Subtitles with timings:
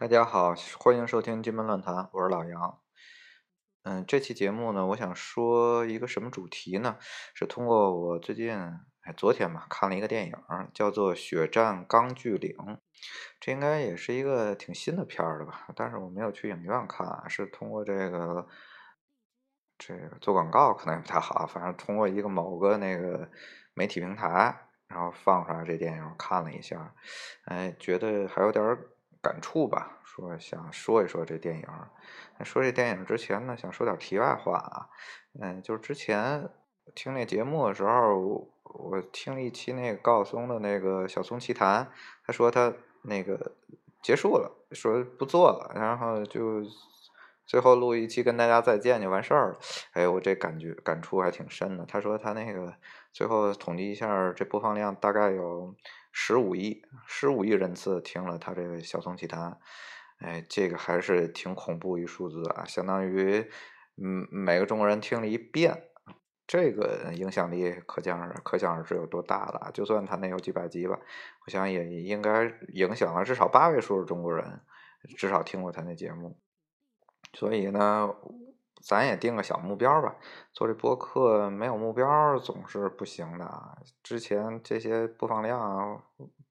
[0.00, 2.78] 大家好，欢迎收听金门论坛，我是老杨。
[3.82, 6.98] 嗯，这期节目呢，我想说一个什么主题呢？
[7.34, 8.56] 是通过我最近，
[9.00, 10.34] 哎，昨天吧，看了一个电影，
[10.72, 12.54] 叫做《血战钢锯岭》。
[13.40, 15.66] 这应该也是一个挺新的片儿了吧？
[15.74, 18.46] 但是我没有去影院看，是通过这个
[19.76, 21.44] 这个做广告，可能也不太好。
[21.44, 23.28] 反正通过一个某个那个
[23.74, 26.94] 媒体平台，然后放出来这电影，看了一下，
[27.46, 28.78] 哎，觉得还有点
[29.22, 29.98] 感触吧。
[30.04, 31.66] 说想说一说这电影。
[32.44, 34.88] 说这电影之前呢，想说点题外话啊。
[35.40, 36.48] 嗯，就是之前
[36.94, 41.84] 听那节目的时候，我听了一期那个高晓松的那个《小松奇谈》，
[42.26, 42.72] 他说他
[43.02, 43.52] 那个
[44.02, 46.62] 结束了，说不做了，然后就
[47.46, 49.58] 最后录一期跟大家再见就完事儿了。
[49.92, 51.84] 哎，我这感觉感触还挺深的。
[51.86, 52.74] 他说他那个
[53.12, 55.74] 最后统计一下，这播放量大概有
[56.12, 59.50] 十五亿，十五亿人次听了他这个《小松奇谈》。
[60.18, 63.48] 哎，这个还是挺恐怖一数字啊，相当于，
[63.96, 65.84] 嗯，每个中国人听了一遍，
[66.44, 69.70] 这个影响力可想而可想而知有多大了。
[69.72, 70.98] 就算他那有几百集吧，
[71.46, 74.60] 我想也应该影响了至少八位数的中国人，
[75.16, 76.36] 至少听过他那节目。
[77.34, 78.12] 所以呢，
[78.80, 80.16] 咱也定个小目标吧。
[80.52, 83.78] 做这播客没有目标总是不行的。
[84.02, 86.02] 之前这些播放量啊，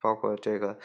[0.02, 0.78] 包括这个。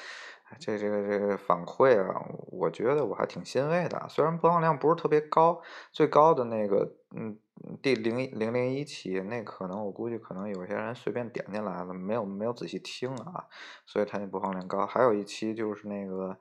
[0.60, 4.06] 这这个这个反馈啊，我觉得我还挺欣慰的。
[4.10, 7.38] 虽然播放量不是特别高，最高的那个，嗯，
[7.80, 13.46] 第零零零一期，那可能我估计可能有些人随便点进来了，没有没有仔细听啊，
[13.86, 14.86] 所以它那播放量高。
[14.86, 16.36] 还有一期就是那个，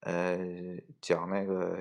[0.00, 0.38] 呃，
[1.02, 1.76] 讲那个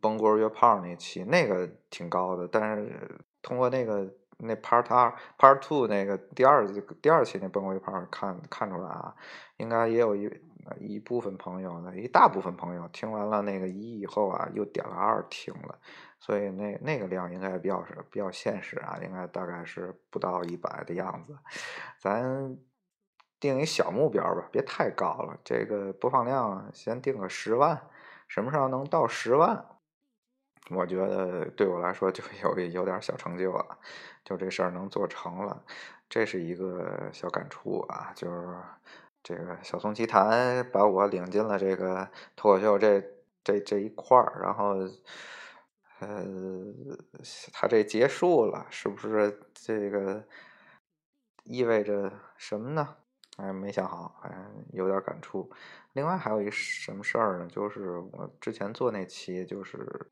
[0.00, 4.08] 崩锅约炮那期，那个挺高的，但是通过那个。
[4.44, 6.66] 那 Part 二、Part Two 那个第二
[7.00, 9.14] 第二期那崩锅约炮看看出来啊，
[9.58, 10.28] 应该也有一
[10.80, 15.78] 一部分朋友呢，一大部分朋友听完了那个一以后啊，又点了二听了，
[16.18, 21.38] 所以那那个量应该比较是比较现实啊，应该大概是不到一百的样子。
[22.00, 22.58] 咱
[23.38, 27.80] 定一小目标吧，别太高了，这个播放量先定个十万，
[28.26, 29.64] 什么时候能到十万？
[30.74, 33.78] 我觉得对我来说就 有有点小成就了，
[34.24, 35.64] 就这事儿能做成了，
[36.08, 38.12] 这是一个小感触啊。
[38.14, 38.56] 就是
[39.22, 43.00] 这个小松奇谈把我领进了这个脱口秀这
[43.44, 44.76] 这这一块儿，然后
[46.00, 46.24] 呃，
[47.52, 50.24] 他这结束了，是不是这个
[51.44, 52.96] 意味着什么呢？
[53.36, 54.30] 哎，没想好，哎，
[54.72, 55.50] 有点感触。
[55.92, 57.46] 另外还有一什么事儿呢？
[57.48, 60.10] 就是我之前做那期就是。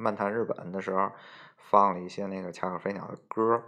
[0.00, 1.12] 漫谈日本的时候，
[1.56, 3.62] 放了一些那个恰克飞鸟的歌。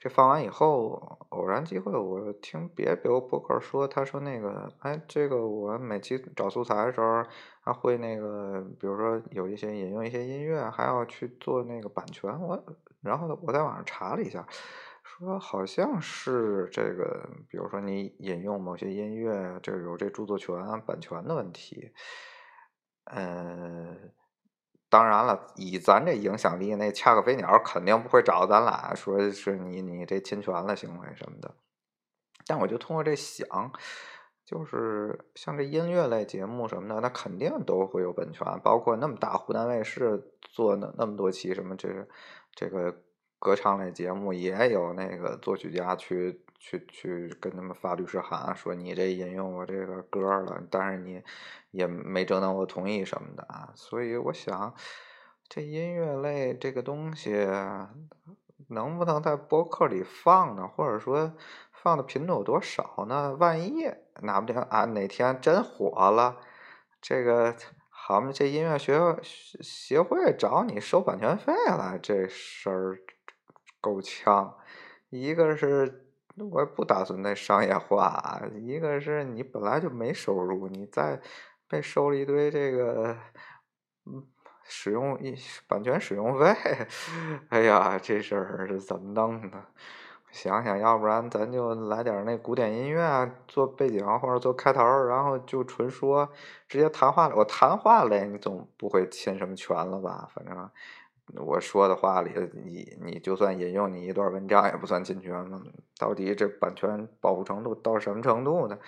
[0.00, 7.24] 这放完以后，偶然机会我听别别的播客说，他说那个，哎，这个我每期找素材的时候，
[7.64, 12.38] 他会那个，比如说有一些引用一些音乐，还要去做那个版权。
[12.38, 12.62] 我
[13.00, 14.46] 然后我在网上查了一下，
[15.02, 21.92] 说好像是这个，比如说你引用某些音乐，这有这著作权版权的问题。
[23.06, 24.10] 嗯。
[24.94, 31.52] 当然了，以咱这影响力，那恰克飞鸟肯定不会找咱俩说是你你这侵权了行为什么的。
[32.46, 33.72] 但我就通过这想，
[34.46, 41.88] 就是像这音乐类节目什么的，那肯定都会有本权，包括那么大湖南卫视做那那么多期什么这
[42.54, 42.94] 这个
[43.40, 46.43] 歌唱类节目，也有那个作曲家去。
[46.66, 51.22] 去去跟他们发律师函，说你这引用我这个歌了，但是你
[51.72, 53.70] 也没征得我同意什么的啊。
[53.74, 54.74] 所以我想，
[55.46, 57.46] 这音乐类这个东西
[58.70, 60.66] 能不能在播客里放呢？
[60.66, 61.34] 或者说
[61.70, 63.36] 放的频度有多少呢？
[63.38, 63.84] 万一
[64.22, 66.40] 哪不定啊，哪天真火了，
[67.02, 67.54] 这个
[67.90, 72.98] 好嘛，这音乐学协会找你收版权费了，这事儿
[73.82, 74.56] 够呛。
[75.10, 76.00] 一个是。
[76.36, 81.20] 我也不打算那商业化，一个是你本来就没收入，你再
[81.68, 83.16] 被收了一堆这个，
[84.06, 84.26] 嗯，
[84.64, 85.36] 使用一
[85.68, 86.54] 版权使用费，
[87.50, 89.64] 哎呀，这事儿是怎么弄的？
[90.32, 96.28] 想想，要不然咱就来点那古典音乐做背景或者做开头，然后就纯说，
[96.66, 100.28] 直接谈话了我谈话类，你总不会侵什么权了吧？
[100.34, 100.68] 反正。
[101.36, 102.32] 我说的话里，
[102.64, 105.62] 你你就算引用你一段文章，也不算侵权吗？
[105.98, 108.78] 到底这版权保护程度到什么程度呢？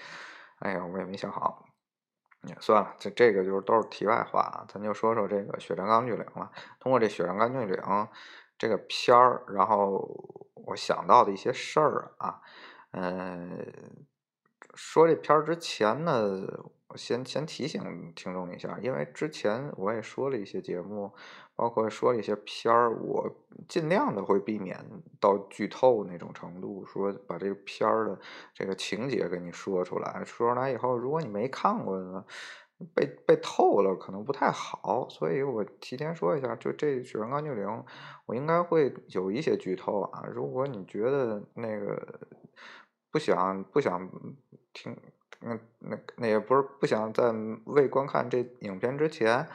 [0.59, 1.65] 哎呀，我也没想好。
[2.61, 6.51] 算了，这这个就是都是题外话，咱就说说这个《血战钢锯岭》了。
[6.79, 7.77] 通过这《血战钢锯岭》
[8.57, 10.09] 这个片儿，然后
[10.55, 12.41] 我想到的一些事儿啊，
[12.93, 14.07] 嗯，
[14.75, 16.47] 说这片儿之前呢，
[16.95, 21.13] 先先提醒听众一下，因为之前我也说了一些节目，
[21.57, 23.29] 包括说一些片儿，我
[23.67, 24.79] 尽量的会避免
[25.19, 28.19] 到剧透那种程度，说把这个片儿的
[28.55, 32.25] 这个情节给你说出来，说出来以后，如果你没看过呢，
[32.95, 37.67] 被被透了可能不太好，所以我提前说一下，就这《雪人钢锯岭》，
[38.27, 40.25] 我应该会有一些剧透啊。
[40.31, 42.21] 如果你觉得那个
[43.11, 44.09] 不想不想
[44.73, 44.97] 听。
[45.39, 47.31] 那那那也不是不想在
[47.67, 49.47] 未观看这影片之前，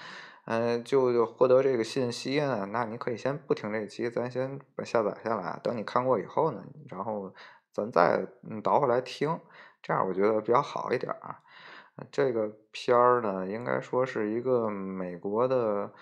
[0.51, 2.65] 嗯，就获得这个信息呢。
[2.73, 7.33] 那你可以先不听这期，咱先把下载下来，等你看过以后呢，然后
[7.71, 8.27] 咱再
[8.61, 9.39] 倒回来听，
[9.81, 11.37] 这样我觉得比较好一点儿。
[12.11, 15.93] 这个片儿呢，应该说是一个美国的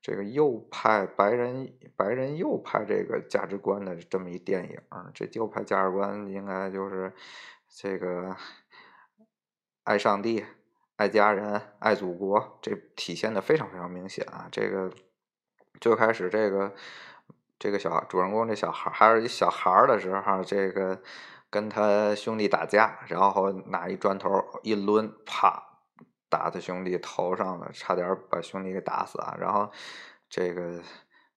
[0.00, 4.80] 这个右派白人白人右派这个价值观的这么一电影。
[5.12, 7.12] 这右派价值观应该就是
[7.68, 8.34] 这个。
[9.82, 10.44] 爱上帝，
[11.00, 14.46] 爱家人，爱祖国，这体现的非常非常明显啊！
[14.52, 14.92] 这个
[15.80, 16.74] 最开始，这个
[17.58, 21.00] 这个小主人公这小孩还是一小孩的时候，这个
[21.48, 25.78] 跟他兄弟打架，然后拿一砖头一抡，啪，
[26.28, 29.34] 打他兄弟头上了，差点把兄弟给打死啊！
[29.40, 29.72] 然后
[30.28, 30.82] 这个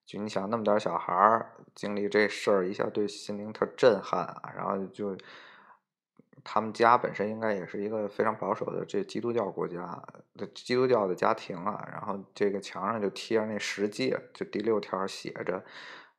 [0.05, 4.51] 就你想那么点小孩经历这事儿，一下对心灵特震撼啊！
[4.57, 5.15] 然后就。
[6.43, 10.03] 他们家本身应该也是一个非常保守的这基督教国家
[10.35, 15.63] 的基督教的家庭啊，然后这个墙上就贴着那十诫，就第六条写着，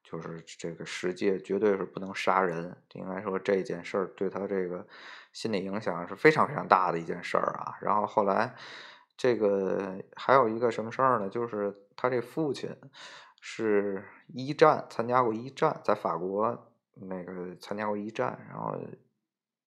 [0.03, 2.75] 就是这个十诫绝对是不能杀人。
[2.95, 4.87] 应该说这件事儿对他这个
[5.33, 7.77] 心理影响是非常非常大的一件事儿啊。
[7.83, 8.55] 然后后来
[9.19, 11.29] 这个还有一个什么事儿呢？
[11.29, 12.75] 就是他这父亲
[13.43, 18.81] 是一战参加过一战，在法国那个参加过一战，然后。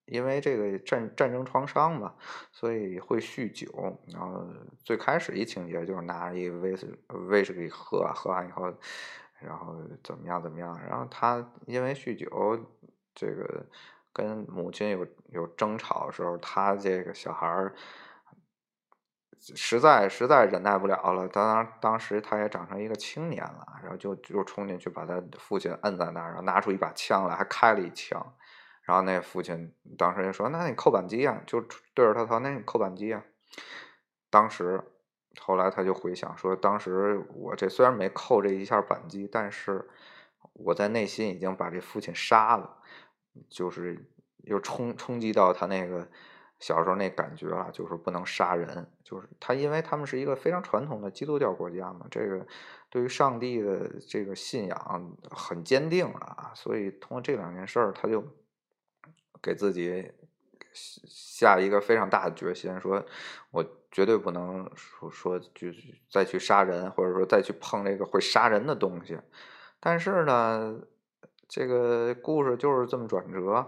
[0.07, 2.13] 因为这个战战争创伤嘛，
[2.51, 3.97] 所以会酗酒。
[4.07, 4.45] 然后
[4.83, 6.97] 最开始一情节就是拿一威士
[7.29, 8.73] 威士忌喝，喝完以后，
[9.39, 10.79] 然后怎么样怎么样。
[10.89, 12.27] 然后他因为酗酒，
[13.13, 13.65] 这个
[14.13, 17.75] 跟母亲有有争吵的时候，他这个小孩儿
[19.55, 21.27] 实在实在忍耐不了了。
[21.27, 28.35] 当当时他也长成一个青年了，然后就就冲进去把他父亲摁在那儿，然后拿出一把枪来，还开了一枪。
[28.87, 31.59] 然后那父亲当时就说：“那你扣扳机啊，就
[31.93, 33.21] 对着他说，那你扣扳机啊。”
[34.31, 34.81] 当时
[35.41, 39.89] 后来他就回想说：“当时我这虽然没扣这一下扳机，但是
[40.53, 42.77] 我在内心已经把这父亲杀了，
[43.49, 44.09] 就是
[44.45, 46.07] 又冲冲击到他那个
[46.57, 48.89] 小时候那感觉了，就是不能杀人。
[49.03, 52.47] 就是他因为他们是一个非常传统的基督教国家嘛，这个
[52.89, 58.23] 对于上帝的这个信仰很坚定啊，所以通过这两件事儿，他就。”
[59.41, 60.11] 给自己
[60.73, 63.03] 下一个非常大的决心，说
[63.51, 65.67] 我绝对不能说说就
[66.09, 69.17] 再去杀人，或者说再去碰这个会杀人的东西。
[69.79, 70.79] 但是呢，
[71.47, 73.67] 这个故事就是这么转折。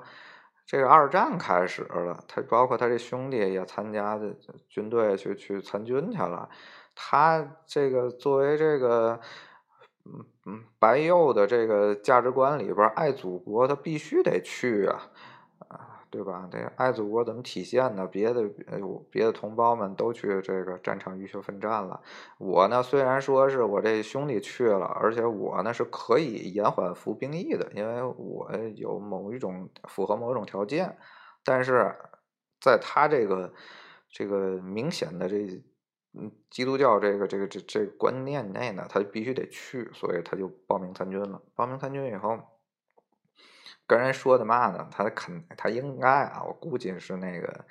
[0.65, 4.35] 这个二战开始了，他包括他这兄弟也参加的
[4.67, 6.47] 军队去去参军去了。
[6.93, 9.19] 他这个作为这个
[10.05, 15.09] 嗯嗯白右的这个价值观里边，爱祖国，他必须得去啊。
[16.11, 16.49] 对吧？
[16.51, 18.07] 这爱祖国怎么体现呢？
[18.07, 18.43] 别的，
[19.11, 22.01] 别的同胞们都去这个战场浴血奋战了。
[22.39, 30.97] 我呢，虽然说是我这兄弟去了，而且我呢是可以延缓服兵役的，因为我有某一种符合某种条件。
[31.43, 31.95] 但是
[32.59, 33.53] 在他这个
[34.09, 35.37] 这个明显的这
[36.19, 41.41] 嗯基督教这个这个这这观念内呢，他必须得去，所以他就报名参军了。
[41.55, 42.39] 报名参军以后。
[43.89, 44.87] 跟人说的嘛呢？
[44.91, 47.65] 他肯，他应该啊，我估计是那个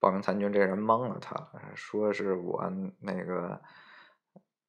[0.00, 3.60] 报名参军这人蒙了他，说是我那个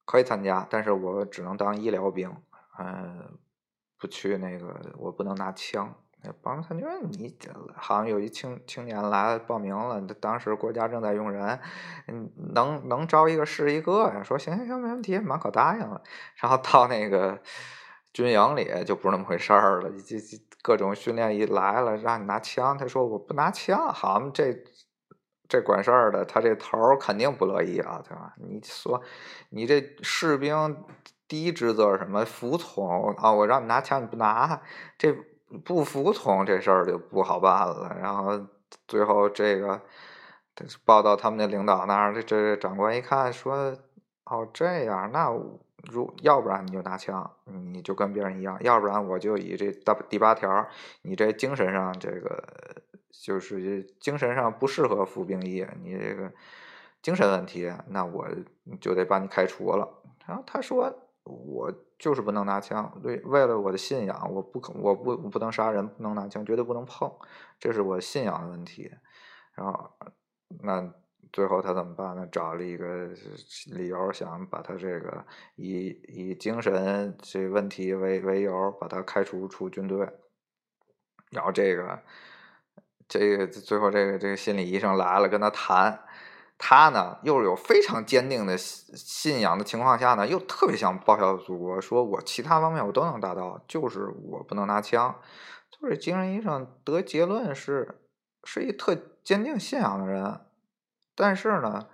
[0.06, 2.32] 可以参加，但是我只能当医疗兵，
[2.78, 3.40] 嗯，
[3.98, 5.96] 不去那个，我不能拿枪。
[6.44, 7.36] 报名参军，你
[7.76, 11.60] 好像有一青青年来报名了，当时国家正在用人，
[12.08, 14.22] 嗯，能能招一个是一个呀。
[14.22, 16.04] 说行行行，没问题，满口答应了。
[16.36, 17.42] 然后到那个
[18.14, 20.38] 军营里就不是那么回事儿了，这这。
[20.62, 24.56] 各种训练一来了，让你拿枪，他说我不拿枪，好嘛，这
[25.50, 28.34] 这管事儿的，他这头儿肯定不乐意啊，对吧？
[28.38, 29.02] 你说
[29.50, 30.84] 你这士兵
[31.28, 32.24] 第一职责是什么？
[32.26, 33.32] 服从啊！
[33.32, 34.62] 我让你拿枪你不拿，
[34.98, 35.12] 这
[35.66, 37.98] 不服从这事儿就不好办了。
[38.00, 38.40] 然后
[38.88, 39.82] 最后这个
[40.86, 43.76] 报到他们的领导那儿，这这长官一看说，
[44.26, 45.30] 哦这样那。
[45.90, 50.68] 如要不然你就拿枪，你就跟别人一样；要不然我就以这第第八条，
[51.02, 52.44] 你这精神上这个
[53.12, 56.32] 就是精神上不适合服兵役，你这个
[57.02, 58.28] 精神问题，那我
[58.80, 60.02] 就得把你开除了。
[60.28, 67.12] 然后他说，我就是不能拿枪，对，为了我的信仰，我不可，我不不能杀人，不能拿枪，绝对不能碰，
[67.60, 68.92] 这是我信仰的问题。
[69.56, 69.92] 然后，
[70.64, 70.94] 那
[71.32, 72.28] 最后他怎么办呢？
[72.32, 73.08] 找了一个
[73.68, 80.08] 理由，想把他这个以以精神这问题为为由，把他开除出军队。
[81.30, 82.00] 然后这个
[83.08, 86.04] 这个最后这个这个心理医生来了，跟他谈。
[86.64, 95.20] 他呢，又有非常坚定的信仰的情况下呢，又特别想报效祖国，说我其他方面我都能达到，就是我不能拿枪。
[95.72, 98.02] 就是精神医生得结论是，
[98.44, 100.42] 是一特坚定信仰的人，
[101.22, 101.88] 但是呢，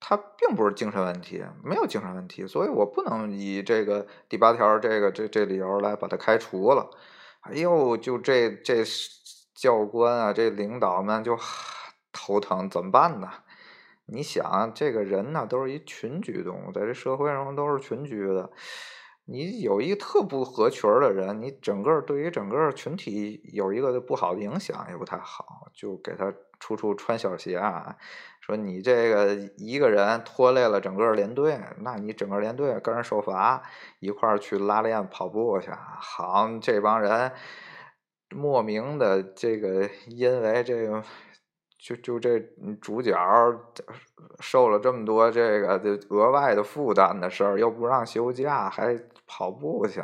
[0.00, 6.88] 他并不是精神问题，没有精神问题，所以我不能以这个第八条这个这这理由来把他开除了。
[7.42, 8.82] 哎呦，就这这
[9.54, 11.38] 教官啊，这领导们就
[12.12, 13.28] 头疼，怎么办呢？
[14.06, 18.50] 你想，这个人呢，都是一群居动物，在这社会上都是群居的。
[19.28, 25.66] 你有一个特不合群的人，你整个对于整个群体有一个不好的影响，也不太好。
[25.74, 27.96] 就给他处处穿小鞋啊，
[28.40, 33.62] 说你这个一个人拖累了整个连队，那你整个连队跟人受罚，
[34.00, 35.70] 一块儿去拉练跑步去。
[35.70, 37.32] 好，这帮人
[38.30, 41.02] 莫名的这个，因为这个。
[41.78, 42.40] 就就这
[42.80, 43.14] 主角
[44.40, 50.02] 受了这么多这个这额外的负担的事儿，又不让休假，还跑步去，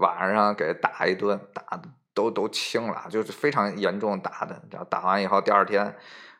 [0.00, 4.60] 晚上给打一顿，打的都都轻了，就是非常严重打的。
[4.70, 5.96] 然后打完以后，第二天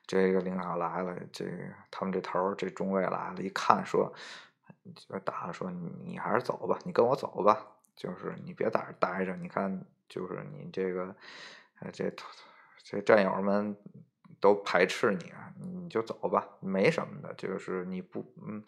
[0.06, 1.44] 这个领导来了，这
[1.88, 4.12] 他们这头这中尉来了，一看说，
[4.94, 11.14] 就打说你还是走吧，你跟我走吧，就是你别在这待着，你看就是你这个
[11.92, 12.12] 这
[12.82, 13.76] 这战友们。
[14.40, 18.62] 都排斥你，你就走吧，没什么的，就是你不，嗯，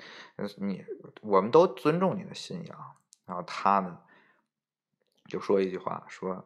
[0.57, 0.85] 你
[1.23, 2.77] 我们都尊重你的信仰。
[3.25, 4.01] 然后他呢，
[5.29, 6.45] 就说一句话，说：“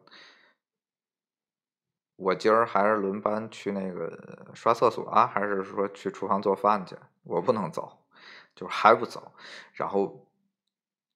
[2.15, 6.95] 我今儿还是轮班去那个刷厕所啊，还是说去厨房做饭去？
[7.23, 8.05] 我不能走，
[8.55, 9.31] 就还不走。”
[9.73, 10.27] 然后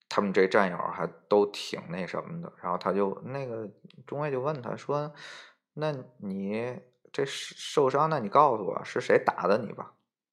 [0.08, 2.51] 他们这战友还都挺那什么的。
[2.62, 3.70] 然后他就那个
[4.06, 5.13] 中尉就问他说
[5.74, 6.79] ：“那你？”
[7.12, 9.91] 这受伤，那你告诉我是谁打的你吧？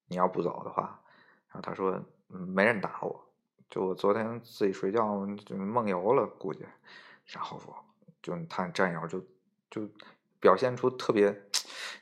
[0.09, 1.01] 你要不走的话，
[1.49, 3.33] 然后他说没人打我，
[3.71, 6.67] 就我昨天自己睡觉就梦游了，估计。
[7.25, 7.59] 然后
[8.21, 9.19] 就他战友就
[9.71, 9.89] 就
[10.41, 11.43] 表现出特别，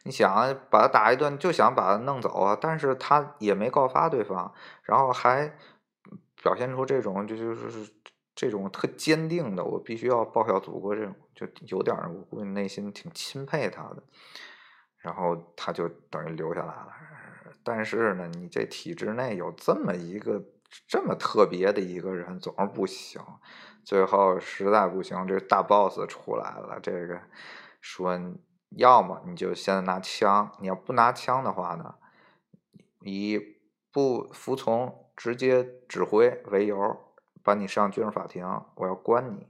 [0.05, 0.35] 你想
[0.71, 5.57] 把他打一顿，就想把他弄走啊，但是他也没告发对方，然后还
[6.43, 7.91] 表现出这种就就是
[8.35, 14.03] 这种特坚定的，我必须要报效祖国这种，就有点我估计内心挺钦佩他的。
[14.99, 16.89] 然后他就等于留下来了，
[17.63, 20.43] 但是呢，你这体制内有这么一个
[20.89, 23.21] 这么特别的一个人，总是不行。
[23.85, 27.21] 最后实在不行，这大 boss 出来了，这个
[27.85, 28.19] 说，
[28.71, 31.97] 要么你就现在拿枪，你要不拿枪的话呢，
[33.03, 33.39] 以
[33.93, 38.43] 不服从直接指挥为由，把你上军事法庭，
[38.77, 39.47] 我要关你。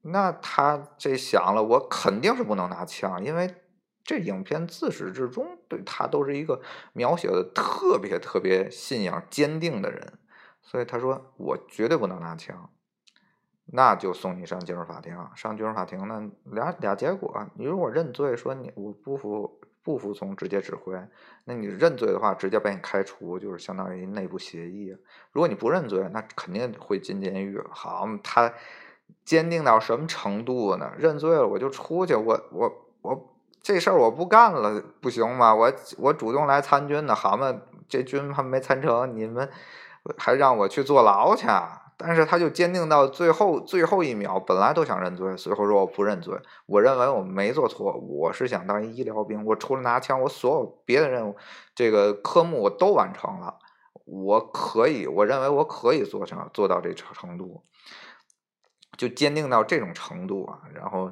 [0.00, 3.54] 那他这想了，我肯定是不能拿枪，因为
[4.02, 6.62] 这影片自始至终对他都是一个
[6.94, 10.18] 描写的特别特别信仰坚定的人，
[10.62, 12.70] 所以他说我绝对不能拿枪，
[13.66, 20.94] 那就送你上军事法庭，上军事法庭呢俩俩结果，你如果认罪，说你我不服不服从直接指挥，
[21.44, 24.96] 那你认罪的话，直接把你开除，就是相当于内部协议。
[25.32, 27.62] 如果你不认罪，那肯定会进监狱。
[27.70, 28.52] 好，他。
[29.24, 30.90] 坚定到什么程度呢？
[30.98, 35.54] 认罪了我就出去，我我我这事儿我不干了，不行吗？
[35.54, 37.54] 我我主动来参军的，好嘛，
[37.88, 39.48] 这军还没参成，你们
[40.16, 41.46] 还让我去坐牢去？
[42.04, 51.36] 但是他就坚定到最后最后一秒，本来都想认罪，随后说我不认罪，我认为我没做错，我是想当医疗兵，我除了拿枪，我所有别的任务
[51.74, 53.58] 这个科目我都完成了，
[54.04, 57.64] 我可以，我认为我可以做成做到这程程度。
[58.98, 61.10] 就坚定到这种程度啊，然后，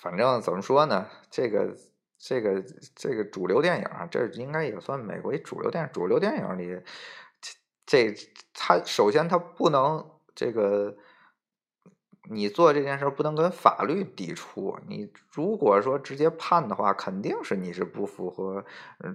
[0.00, 1.06] 反正怎么说呢？
[1.30, 1.76] 这个
[2.18, 2.64] 这个
[2.96, 6.82] 这个主流电影啊，这应该也算美国一主流电主流电影里，
[7.86, 8.14] 这
[8.52, 10.96] 他首先他不能这个。
[12.30, 14.78] 你做这件事不能跟法律抵触。
[14.88, 18.64] 你如果说直接判的话，肯定是你是不符合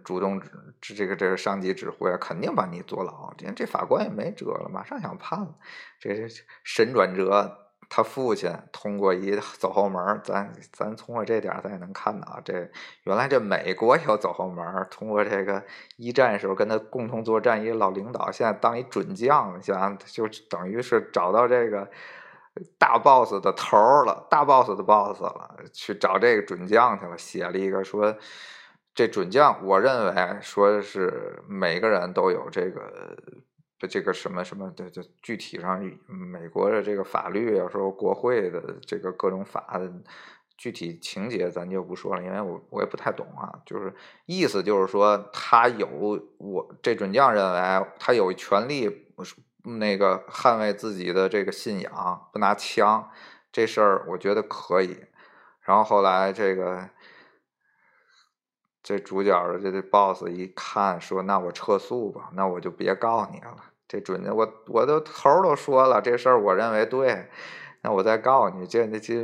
[0.03, 0.39] 主动
[0.79, 3.33] 这个这个上级指挥，肯定把你坐牢。
[3.35, 5.55] 这这法官也没辙了，马上想判了。
[5.99, 6.27] 这
[6.63, 12.53] 神转折，他父亲通过一走后门，咱咱通过这点咱也能看到，这
[13.03, 15.61] 原来这美国有走后门，通过这个
[15.97, 21.89] 一战时候跟他共同作战一个老领导，现在当一准将，想就等于是找到这个
[22.77, 28.15] 大 boss 的头了，大 boss 的 boss 了，去找这个准将去了，写了一个说。
[28.95, 33.15] 这准将，我认为说是每个人都有这个
[33.87, 39.79] 这个什么什么的，这具体上美国的这个法律要说国会的这个各种法，
[40.57, 43.59] 具体情节咱就不说了，因为我我也不太懂啊。
[43.65, 43.93] 就是
[44.25, 45.87] 意思就是说，他有
[46.37, 49.07] 我这准将认为他有权利
[49.63, 53.09] 那个捍卫自己的这个信仰，不拿枪，
[53.51, 54.97] 这事儿我觉得可以。
[55.61, 56.89] 然后后来这个。
[58.81, 63.57] 这主角的这 boss 一看说：“那我撤诉吧，那我就别告你了。
[63.87, 67.27] 这准的，我我都头都说了，这事儿我认为对，
[67.81, 69.23] 那我再告你，这这这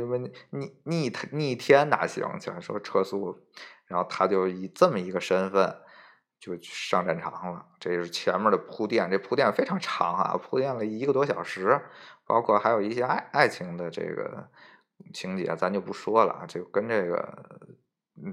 [0.50, 2.38] 逆逆逆天哪行？
[2.38, 3.38] 去说撤诉，
[3.86, 5.74] 然后他就以这么一个身份
[6.38, 7.64] 就上战场了。
[7.80, 11.80] 这是前面的铺垫，这铺垫非常长啊，铺垫了一个多小时，
[12.26, 14.48] 包括还有一些爱爱情的这个
[15.14, 17.66] 情节，咱就不说了啊，就跟这个。”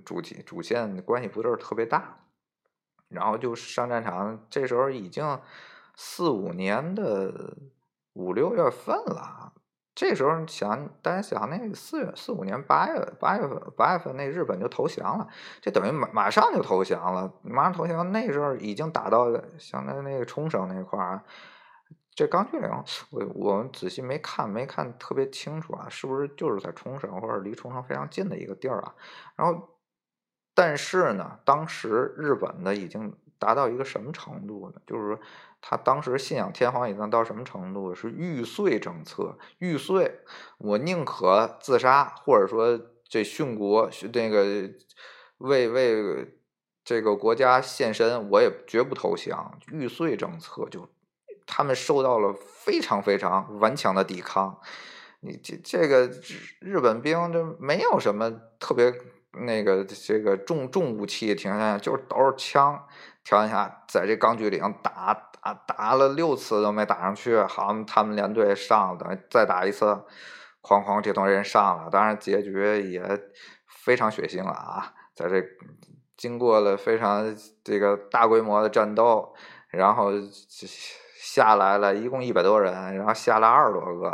[0.05, 2.19] 主题主线关系不是特别大，
[3.09, 4.45] 然后就上战场。
[4.49, 5.39] 这时候已经
[5.95, 7.57] 四五年的
[8.13, 9.53] 五六月份了。
[9.95, 15.27] 这时候想，大家想，那四月四五年八月八月份八月份那日本就投降了，
[15.61, 18.11] 这等于马马上就投降了，马上投降。
[18.11, 19.27] 那时候已经打到
[19.59, 21.23] 相当于那个冲绳那块儿。
[22.15, 22.69] 这钢锯岭，
[23.11, 28.95] 我我仔细没看，没看特别清楚啊，是不是就是在冲绳或者离冲绳非常近的一个地儿啊？
[29.35, 29.69] 然后。
[30.55, 34.79] 但是呢，当时日本的已经达到一个什么程度呢？
[34.85, 35.19] 就是说，
[35.59, 37.93] 他当时信仰天皇已经到什么程度？
[37.95, 40.19] 是玉碎政策，玉碎，
[40.59, 42.79] 我宁可自杀，或者说
[43.09, 44.69] 这殉国，那个
[45.39, 46.37] 为为
[46.83, 49.59] 这个国家献身，我也绝不投降。
[49.71, 50.87] 玉碎政策，就
[51.47, 54.59] 他们受到了非常非常顽强的抵抗。
[55.21, 56.11] 你这这个
[56.59, 58.93] 日本兵就没有什么特别。
[59.33, 62.85] 那个这个重重武器停下，就是都是枪，
[63.23, 69.85] 调下，在这钢锯岭打打打了六次都没打上去，好像，他们连队上了，等于再打一次，
[70.61, 73.01] 哐哐，这帮人上了，当然结局也
[73.67, 75.43] 非常血腥了啊，在这
[76.15, 79.33] 经过了非常这个大规模的战斗，
[79.69, 80.11] 然后
[81.17, 84.11] 下来了一共一百多人，然后下来二十多个，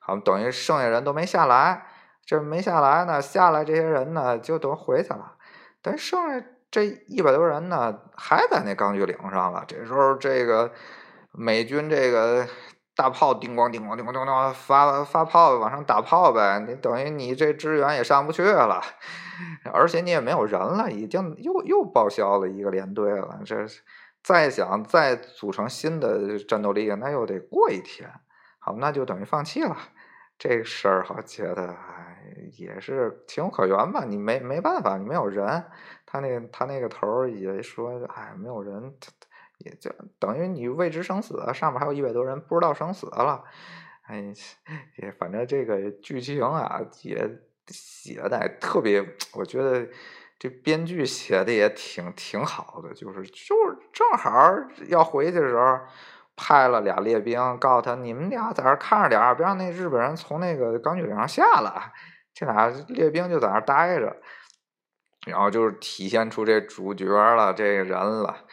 [0.00, 1.86] 好像，等于剩下人都没下来。
[2.26, 5.34] 这没下来呢，下来这些人呢就都回去了，
[5.80, 9.64] 但剩下这一百多人呢还在那钢锯岭上了。
[9.68, 10.72] 这时候，这个
[11.30, 12.44] 美军这个
[12.96, 18.82] 大炮叮咣叮咣叮咣叮咣发发炮往上打炮呗，你等于你这支援也上不去了，
[19.72, 23.38] 而且你也没有人了，已经又又报销了一个连队了。
[23.44, 23.64] 这
[24.24, 28.10] 再想再组成新的战斗力，那又得过一天，
[28.58, 29.76] 好，那就等于放弃了。
[30.36, 31.76] 这事儿好觉得。
[32.56, 35.64] 也是情有可原吧，你没没办法，你没有人，
[36.04, 38.94] 他那他那个头儿也说，哎，没有人，
[39.58, 43.44] 也就等于你未知生死，上面还有一百多人不知道生死了，
[44.06, 44.32] 哎，
[45.02, 49.86] 也反正这个剧情啊也写的特别，我觉得
[50.38, 54.54] 这编剧写的也挺挺好的，就是就是正好
[54.88, 55.78] 要回去的时候。
[56.38, 61.90] 派了俩列兵，告诉他：“你们俩在这看着点，别让那日本人从那个钢锯岭上下来。”
[62.38, 64.14] 这俩列兵就在那待着，
[65.26, 68.44] 然后就是体现出这主角了，这个人了，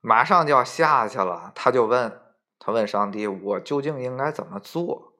[0.00, 1.52] 马上就要下去了。
[1.54, 2.10] 他就问
[2.58, 5.12] 他问上帝：“我究竟应该怎么做？”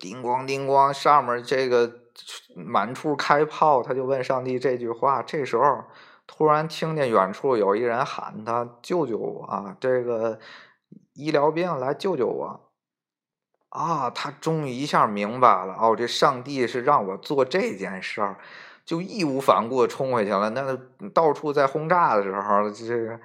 [0.00, 1.92] 叮咣叮咣，上面这个
[2.56, 5.22] 满处开炮，他就问上帝这句话。
[5.22, 5.84] 这时候
[6.26, 9.76] 突然听见远处有一人喊他：“救救我啊！
[9.78, 10.38] 这个
[11.12, 12.60] 医疗兵来救救我！”
[13.74, 18.36] 啊，他终于一下明白了哦，这上帝是让我做这件事儿，
[18.84, 20.48] 就义无反顾的冲回去了。
[20.50, 20.78] 那
[21.12, 23.18] 到处在轰炸的时候，这个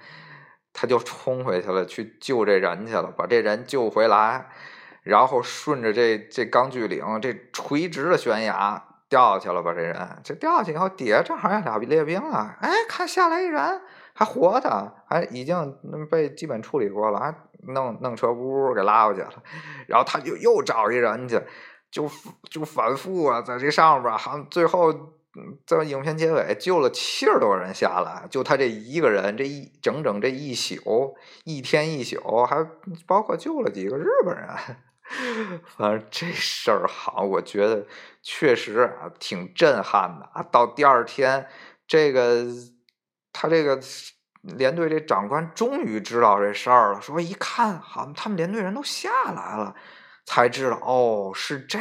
[0.73, 4.49] 他就冲回去了，去救这人去了，把这人救回来，
[5.03, 13.81] 然后顺着这这钢锯岭这垂直的悬崖掉下去了，把这人这掉下去以后，底下正好有俩列兵啊，哎，看下来一人。
[14.15, 15.77] 还活的，还已经
[16.12, 17.33] 被基本处理过了，还
[17.67, 19.31] 弄弄车轱给拉过去了，
[19.87, 21.41] 然后他就又找一人去，
[21.91, 22.09] 就
[22.49, 24.93] 就反复啊，在这上边，好像最后
[25.65, 32.65] 在影片结尾救了七十多人下来，就他这一个人，这一整整这一宿，一天一宿，还
[33.05, 34.47] 包括救了几个日本人，
[35.77, 37.85] 反正这事儿好，我觉得
[38.21, 40.43] 确实啊挺震撼的啊。
[40.43, 41.47] 到第二天，
[41.87, 42.45] 这个
[43.31, 43.79] 他这个
[44.41, 49.75] 连队这长官终于知道这事儿了，说一看，好，他们连队人都下来了，
[50.25, 51.80] 才知道哦，是这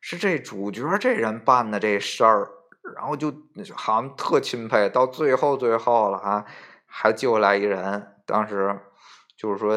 [0.00, 2.48] 是这主角这人办的这事儿，
[2.96, 3.32] 然后就
[3.74, 4.88] 好像特钦佩。
[4.88, 6.44] 到最后最后了啊，
[6.86, 8.78] 还救来一人，当时
[9.36, 9.76] 就是说。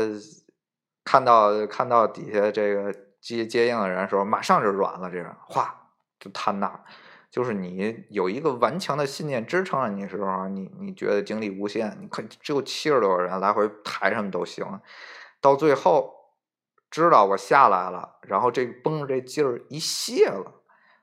[1.08, 6.84] 看到看到底下这个接接应的人时候，马上就软了，这人哗就瘫那。
[7.36, 14.66] 就是你有一个顽强的信念支撑着你的时候，你你觉得精力无限，你可只有七十多个人来回抬什么都行。
[15.42, 16.14] 到最后
[16.90, 20.50] 知道我下来了，然后这绷着这劲儿一泄了，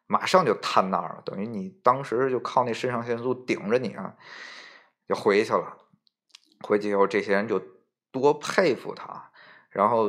[0.06, 1.22] 马上就瘫那儿了。
[1.22, 4.14] 等于你当时就靠那肾上腺素顶着你啊，
[5.06, 5.76] 就回去了。
[6.62, 7.60] 回去以后，这些人就
[8.10, 9.30] 多佩服他。
[9.68, 10.08] 然后，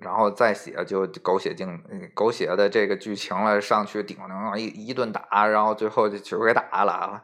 [0.00, 1.82] 然后再写就狗血镜
[2.14, 7.22] 狗血的这个剧情了，上去顶上一一顿打，然后最后就球给打来了。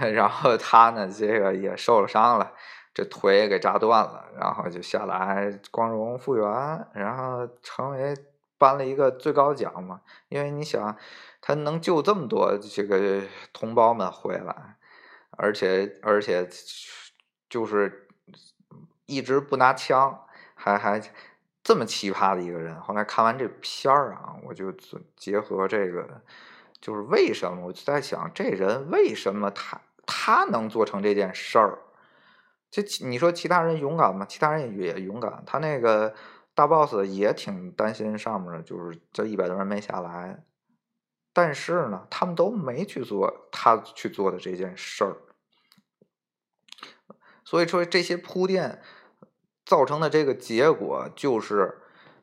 [0.12, 2.52] 然后他呢，这个也受了伤了，
[2.92, 6.44] 这腿也给扎断了，然后就下来光荣复原，
[6.92, 8.14] 然后成为
[8.58, 10.00] 颁了一个最高奖嘛。
[10.28, 10.96] 因为你想，
[11.40, 13.22] 他能救这么多这个
[13.52, 14.76] 同胞们回来，
[15.30, 16.48] 而且而且
[17.48, 18.08] 就是
[19.06, 20.22] 一直不拿枪。
[20.58, 20.98] 还还
[21.66, 24.72] 这么奇葩的一个人，后来看完这片儿啊，我就
[25.16, 26.22] 结合这个，
[26.80, 31.80] 就是为什么我就在想，这人为什么他他能做成这件事儿？
[32.70, 34.24] 这你说其他人勇敢吗？
[34.28, 36.14] 其他人也勇敢，他那个
[36.54, 40.44] 大 boss 也挺担心上面，就是这一百多人没下来，
[41.32, 45.16] 但是呢，他们都没去做他去做的这件事儿，
[47.44, 48.80] 所以说这些铺垫。
[49.66, 51.78] 造成的这个结果就是，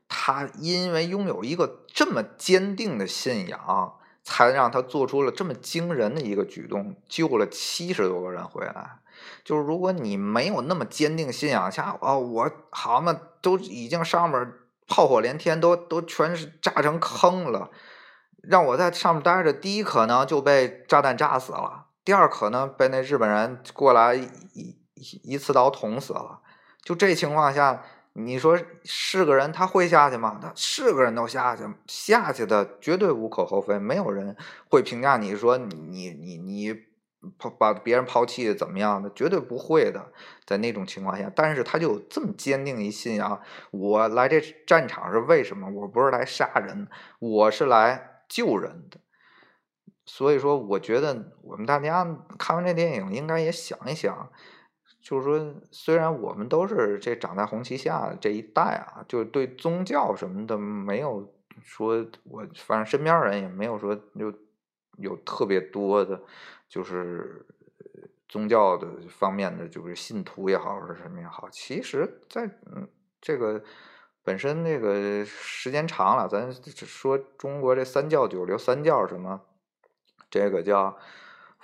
[0.08, 8.99] 他因为拥有一个这么坚定的信仰，才让他做出了这么惊人的一个举动，救了七十多个人回来。
[9.43, 14.53] 就是如果你没有那么坚定信仰下，哦，我好嘛，都已经上面
[14.88, 17.69] 炮火连天，都都全是炸成坑了，
[18.41, 26.39] 让我在上面待着，第一可能就被炸弹炸死了，第二可能被那日本人过来一一刺刀捅死了。
[26.84, 30.38] 就这情况下，你说是个人他会下去吗？
[30.41, 34.36] 他是个人都下去，下去的绝对无可厚非，没有人
[34.69, 36.78] 会评价你说你你你
[37.38, 40.12] 抛把别人抛弃怎么样的，绝对不会的。
[40.46, 43.41] 在那种情况下，但是他就有这么坚定一信仰，
[43.72, 45.69] 我来这战场是为什么？
[45.72, 46.88] 我不是来杀人，
[47.19, 49.00] 我是来救人的。
[50.06, 52.06] 所以说，我觉得我们大家
[52.38, 54.30] 看完这电影，应该也想一想。
[55.04, 61.30] 就是说，虽然我们都是这长在红旗下这一代啊，就对宗教什么的没有
[61.62, 64.34] 说，我反正身边人也没有说有
[64.98, 66.24] 有特别多的，
[66.70, 67.46] 就是
[68.30, 71.50] 宗教的方面的，就是信徒也好，是什么也好。
[71.52, 72.88] 其实，在嗯
[73.20, 73.62] 这个
[74.24, 79.42] 本身那个时间长了，咱说中国这三教九流，三教什么，
[80.30, 80.98] 这个叫。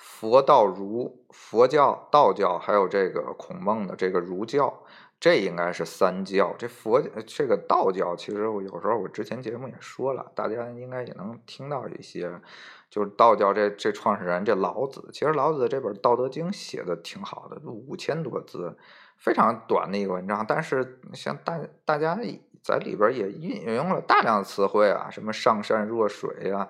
[0.02, 4.74] 佛道儒，佛教、道教，还有这个孔孟的这个儒教，
[5.20, 6.56] 这应该是三教。
[6.58, 12.32] 这佛这个道教，其实我有时候我之前节目也说了，大家应该也能听到一些，
[12.90, 18.78] 就是道教这这创始人这老子，其实老子这本《道德经》写的挺好的，五千多字，
[19.18, 22.18] 非常短的一个文章，但是像大大家
[22.64, 26.70] 在里边也运用了大量的词汇啊，什么上善若水呀。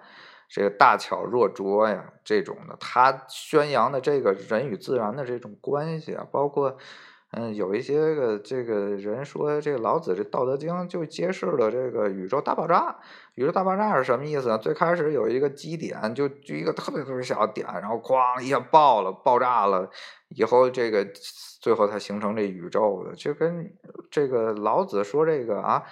[0.49, 6.75] 这个大巧若拙呀，这种的，他宣扬的这个人与自然的这种关系啊，包括，
[7.33, 12.97] 嗯，有一些个这个人说，这个老子这《道德经》就揭示了这个宇宙大爆炸。
[13.35, 14.57] 宇宙大爆炸是什么意思？
[14.57, 19.87] 最开始有一个基点，就就一个特别特别小的点，然后哐一下爆了，爆炸了，
[20.29, 21.07] 以后这个
[21.61, 23.71] 最后才形成这宇宙的，就跟
[24.09, 25.83] 这个老子说这个啊。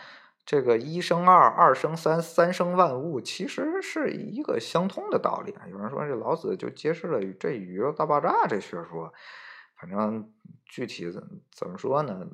[0.48, 5.68] 这个一生二，二生三，三生万物，其实是一个相通的道理啊。
[5.70, 9.14] 有人说这老子就揭示了这宇宙大爆炸这学说，
[9.76, 10.32] 反正
[10.66, 12.26] 具体怎怎么说呢？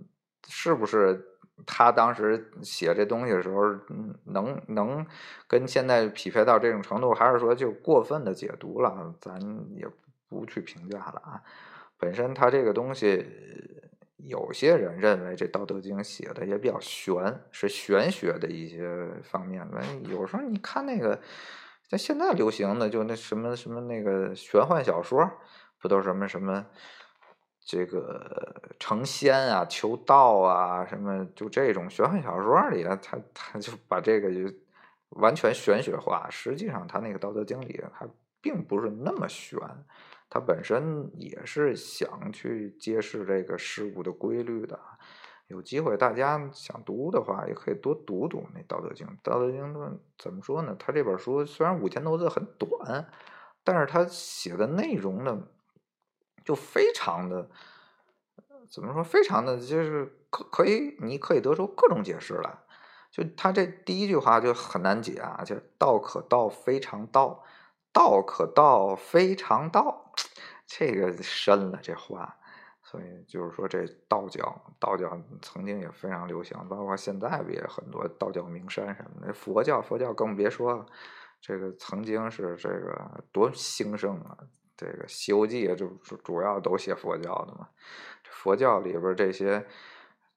[0.47, 1.26] 是不是
[1.65, 3.63] 他当时写这东西的时候，
[4.26, 5.04] 能能
[5.47, 9.15] 跟现在匹配到这种程度，还是说就过分的解读了？
[9.19, 9.39] 咱
[9.76, 9.88] 也
[10.30, 11.41] 不去评价了啊。
[11.97, 13.82] 本身他这个东西。
[14.26, 19.68] 有些人认为这《道德经》写的也比较玄，是玄学的一些方面。
[20.10, 21.20] 有时候你看那个，
[21.90, 25.30] 在现在流行的就那什么什么那个玄幻小说，
[25.80, 26.66] 不都什么什么
[27.66, 34.54] 这个成仙啊、求道啊，什么就这种玄幻小说里，他他就把这个就
[35.10, 36.28] 完全玄学化。
[36.30, 38.08] 实际上，他那个《道德经》里，他
[38.42, 39.60] 并不是那么玄，
[40.30, 44.80] 他本身也是想去揭示这个事物的规律的。
[45.48, 49.06] 有机会大家想读的话，也可以多读读那《道德经》。
[49.22, 49.74] 《道德经》
[50.18, 50.76] 怎么说呢？
[50.80, 53.10] 他这本书虽然五千多字很短，
[53.64, 55.44] 但是他写的内容呢，
[56.44, 57.50] 就非常的。
[58.72, 59.04] 怎么说？
[59.04, 62.58] 非常的就是可可以，你可以得出各种解释来。
[63.12, 67.44] 就他这第一句话就很难解啊，就“道可道，非常道；
[67.94, 70.12] 道可道，非常道”，
[70.68, 72.38] 这个深了这话。
[72.86, 79.34] 所以就是说，这道教，道教曾经也非常流行，包括现在也很多道教名山什么的。
[79.34, 80.86] 佛教，佛教更别说，
[81.42, 84.38] 这个曾经是这个多兴盛啊！
[84.78, 85.88] 这个《西游记》就
[86.24, 87.70] 主要都写佛教的嘛。
[88.24, 89.66] 佛教里边这些，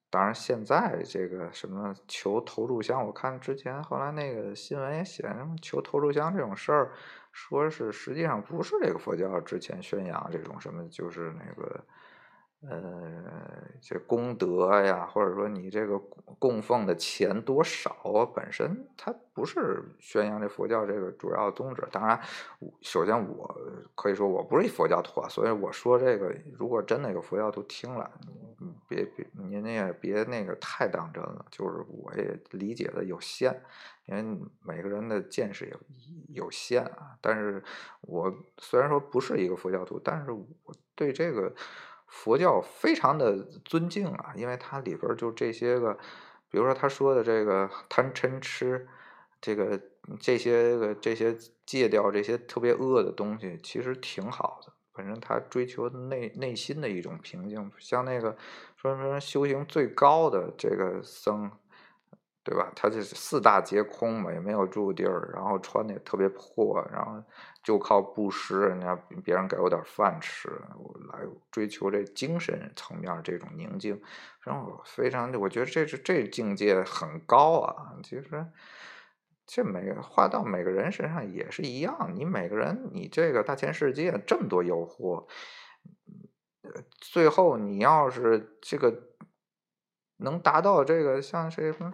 [0.09, 6.91] 当然现在这个什么求投注香，我看之前后来那个新闻也写什么求投注香这种事儿，
[7.31, 11.83] 说是实际上不是这个佛教之前宣扬这种什么，就是那个。
[12.61, 12.81] 呃，
[13.79, 15.99] 这功德呀，或者说你这个
[16.39, 21.87] 供奉的钱多少啊，本身它不是宣扬这佛教这个主要宗旨。
[21.91, 22.19] 当然，
[22.81, 23.55] 首先我
[23.93, 28.09] 可以说我不是一佛教徒，所以我说这个，如果真的有佛教徒听了，
[28.89, 31.45] 别别您也别那个太当真了。
[31.51, 33.61] 就是我也理解的有限，
[34.07, 34.23] 因为
[34.63, 35.77] 每个人的见识有
[36.29, 37.15] 有限啊。
[37.21, 37.63] 但是
[38.01, 40.47] 我虽然说不是一个佛教徒，但是我
[40.95, 41.53] 对这个。
[42.07, 45.93] 佛教非常的尊敬啊，因为它里边就这些个，
[46.49, 48.87] 比如说他说的这个贪嗔痴，
[49.39, 49.79] 这个
[50.19, 54.73] 这些个这些戒掉这些特别恶的东西，其实挺好的。
[54.93, 58.35] 反正他追求内内心的一种平静，像那个
[58.75, 61.51] 说什么修行最高的这个僧。
[62.47, 62.71] 对吧？
[62.73, 67.21] 他这四大皆空嘛，也没有住地儿，然后穿的也特别破，然后
[67.61, 74.01] 就靠布施，人家别人给我点饭吃，我来追求这精神层面这种宁静，
[74.39, 77.93] 然后非常，我觉得这是这境界很高啊。
[78.01, 78.47] 其实
[79.45, 85.27] 这每个画到每个人身上也是一样，你每个人你这个大千世界这么多诱惑，
[86.97, 89.03] 最后你要是这个
[90.15, 91.93] 能达到这个像什么？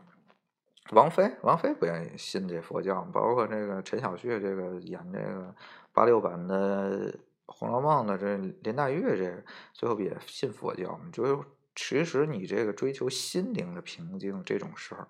[0.91, 5.55] 王菲，王菲不愿意信这佛教，包括这个陈小旭，这个演这个
[5.93, 7.11] 八六版的
[7.45, 9.43] 《红楼梦》的这林黛玉，这
[9.73, 10.99] 最后也信佛教。
[11.11, 11.37] 就是
[11.73, 15.07] 其实你这个追求心灵的平静这种事儿，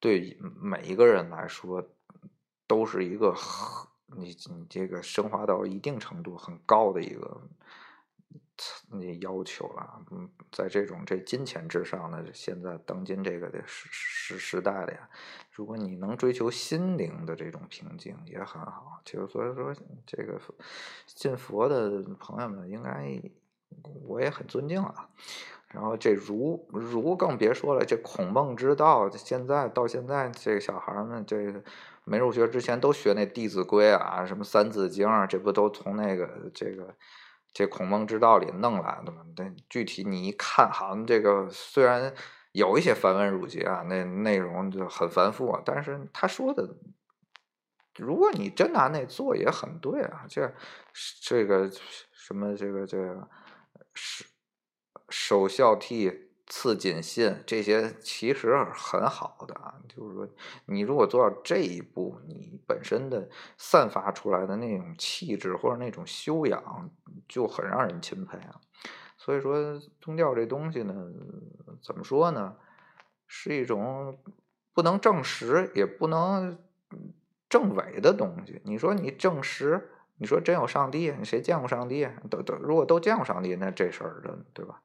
[0.00, 1.82] 对每一个人来说
[2.66, 7.40] 都是一个很你你这个升华到一定程度很高的一个。
[8.90, 15.08] 那要求了，嗯，在这种这金钱至上的现在当今这个的时时时代里呀，
[15.52, 19.00] 如果你能追求心灵的这种平静也很好。
[19.04, 19.72] 就所以说，
[20.06, 20.40] 这个
[21.06, 23.20] 信佛的朋友们应该
[24.06, 25.08] 我也很尊敬啊。
[25.68, 31.62] 然后这儒儒更别说了，这孔孟之道，现在到现在这个小孩们，这个
[32.04, 36.94] 没入学之前都学那《弟子规》啊，什么《三字经》啊，这不都从那个这个。
[37.52, 39.22] 这孔孟之道里弄来的嘛？
[39.34, 42.14] 但具体你一看，好像这个虽然
[42.52, 46.76] 有一些繁文缛节啊，那内容就很繁复，但是他说的，
[47.96, 50.24] 如果你真拿那做，也很对啊。
[50.28, 50.54] 这
[51.22, 51.70] 这个
[52.12, 53.28] 什么这个这个
[53.94, 54.24] 守
[55.08, 56.27] 守孝悌。
[56.48, 60.26] 次谨信这些其实很好的啊，就是说，
[60.64, 66.90] 你如果做到这一步，你本身的散发出来的那种气质或者那种修养，
[67.28, 68.60] 就很让人钦佩啊。
[69.18, 70.94] 所以说，宗教这东西呢，
[71.82, 72.56] 怎么说呢，
[73.26, 74.18] 是一种
[74.72, 76.58] 不能证实也不能
[77.50, 78.62] 证伪的东西。
[78.64, 82.08] 你说你证实，你说真有上帝，谁见过上帝？
[82.30, 84.80] 都都如果都见过上帝，那这事儿真对吧？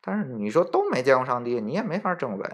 [0.00, 2.44] 但是你说都没见过上帝，你也没法证伪。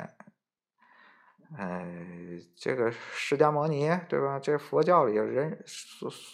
[1.56, 4.40] 哎，这个释迦牟尼对吧？
[4.40, 5.64] 这佛教里人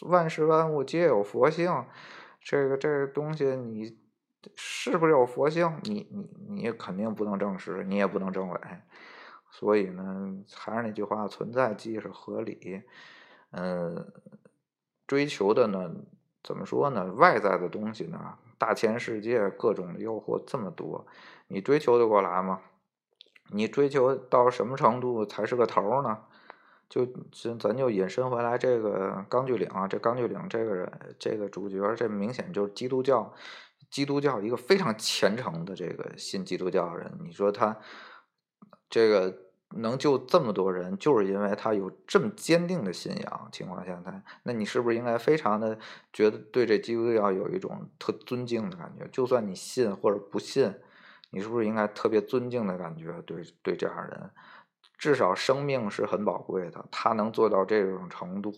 [0.02, 1.84] 万事万物皆有佛性，
[2.40, 3.98] 这个这个东西你
[4.56, 5.78] 是不是有佛性？
[5.82, 8.60] 你你你肯定不能证实，你也不能证伪。
[9.50, 12.82] 所以呢，还是那句话，存在即是合理。
[13.50, 14.10] 嗯，
[15.06, 15.92] 追求的呢，
[16.42, 17.12] 怎么说呢？
[17.14, 18.38] 外在的东西呢？
[18.60, 21.06] 大千世界各种的诱惑这么多，
[21.48, 22.60] 你追求得过来吗？
[23.52, 26.18] 你追求到什么程度才是个头呢？
[26.90, 33.32] 就咱咱就引申回来这个钢锯岭啊，这钢锯岭这个人这个主角，这明显就是基督教
[33.90, 37.76] 基督教一个非常虔诚的这个信基督教的人，你说他
[38.90, 39.34] 这个
[39.76, 45.78] 能救这么多人，就是因为他有这么坚定的信仰情况下，他那你是不是应该非常的
[46.12, 49.06] 觉得对这基督教有一种特尊敬的感觉？
[49.12, 50.74] 就算你信或者不信，
[51.30, 53.12] 你是不是应该特别尊敬的感觉？
[53.26, 54.30] 对对，这样人，
[54.98, 58.52] 至少生命是很宝贵的，他能做到这种程度。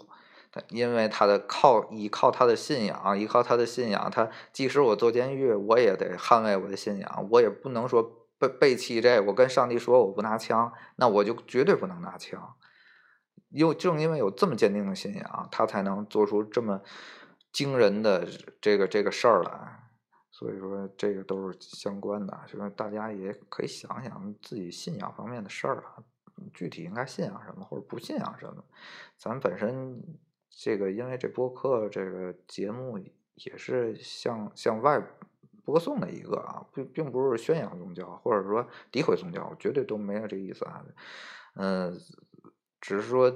[0.69, 9.21] 因为他的靠依靠他的信仰，依靠他的信仰，他即使我坐监狱，我也得捍卫我的信仰，我也不能说背背弃这。
[9.21, 12.55] 我跟上帝说我不拿枪，那我就绝对不能拿枪。
[13.51, 16.83] 又正因为有这么坚定的信仰，他才能做出这么
[17.53, 18.27] 惊人的
[18.61, 19.81] 这个这个事儿来。
[20.31, 26.03] 所以说，这个都是相关的，就是大家也可以想想自己信仰方面的事儿啊，
[26.53, 28.65] 具体应该信仰什么或者不信仰什么，
[29.17, 30.03] 咱本身。
[30.55, 32.99] 这个因为这播客这个节目
[33.37, 35.03] 也是向向外
[35.65, 40.85] 播送的一个啊，并并不是宣扬宗教或者说诋毁宗教，绝对都没有这个意思啊。
[41.55, 41.99] 嗯，
[42.81, 43.33] 只是说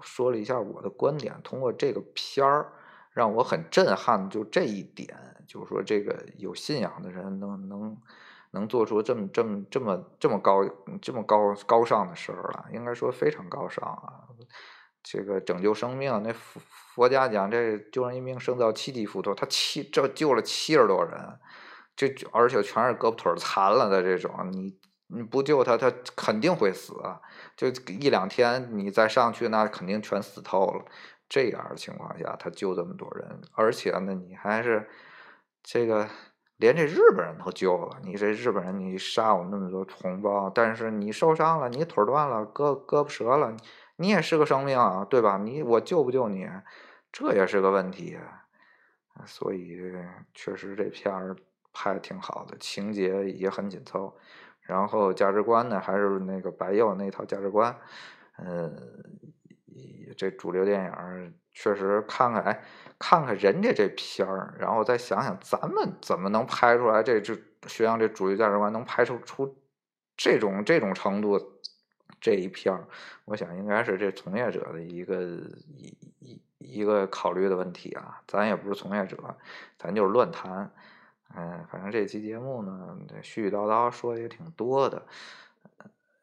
[0.00, 2.72] 说了一下我的观点，通过这个片儿
[3.12, 7.96] 让我很震撼，就这一点，就是说这个有信仰的人能能
[8.52, 10.64] 能做出这么这么这么这么高
[11.02, 14.27] 这么高高尚的事儿来，应该说非常高尚啊。
[15.02, 16.60] 这个拯救生命，那佛
[16.94, 21.38] 佛家讲这救人一命胜造七级浮屠，他七这救了七十多人，
[21.96, 26.92] 这而且全是胳膊腿残了的这种，你你不救他，他肯定会死，
[27.56, 30.84] 就一两天你再上去，那肯定全死透了。
[31.28, 34.88] 这样的情况下，他救这么多人，而且呢，你还是
[35.62, 36.08] 这个
[36.56, 43.54] 连这日本人都救了，你这日本人你杀我那么多同胞，但是你受伤了，你腿断了，胳胳膊折了。
[44.00, 45.38] 你也是个生命啊，对吧？
[45.38, 46.48] 你我救不救你，
[47.10, 48.16] 这也是个问题。
[49.26, 49.80] 所以
[50.32, 51.34] 确实这片儿
[51.72, 54.16] 拍的挺好的，情节也很紧凑，
[54.60, 57.76] 然后价值观呢还是那个白幼那套价值观。
[58.36, 58.72] 嗯，
[60.16, 62.62] 这主流电影确实看看，哎，
[63.00, 69.60] 看看人家这片儿，然后再想想咱们怎么能拍出来这这宣扬这主流价值观，能拍出出
[70.16, 71.57] 这种这种程度。
[72.20, 72.86] 这一片儿，
[73.24, 75.22] 我想应该是这从业者的一个
[75.66, 78.20] 一一一个考虑的问题啊。
[78.26, 79.16] 咱也不是从业者，
[79.76, 80.70] 咱就是乱谈。
[81.34, 85.06] 嗯，反正这期节目呢，絮絮叨叨说的也挺多的。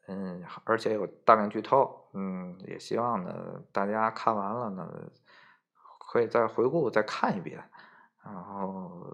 [0.08, 2.08] 嗯，而且有大量剧透。
[2.13, 4.91] 嗯，也希望呢，大家看完了呢，
[6.12, 7.63] 可以再回顾再看一遍。
[8.23, 9.13] 然后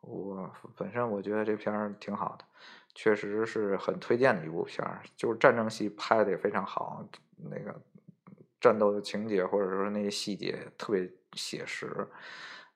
[0.00, 2.44] 我本身我觉得这片儿挺好的。
[2.94, 7.04] 确实是很推荐的一部片儿，就是战争戏拍的也非常好，
[7.36, 7.74] 那个
[8.60, 12.06] 战斗的情节或者说那些细节特别写实，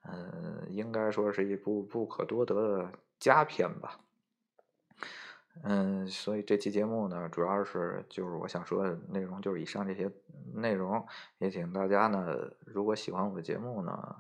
[0.03, 4.01] 嗯，应该说是一部不可多得的佳片吧。
[5.63, 10.11] 嗯，所以这期节目呢，主要是就是我想说的内容就是以上这些
[10.55, 11.07] 内容，
[11.39, 14.17] 也请大家呢，如果喜欢我的节目呢，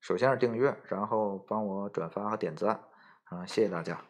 [0.00, 2.80] 首先是订阅，然后帮我转发和点赞，
[3.24, 4.00] 啊，谢谢大家。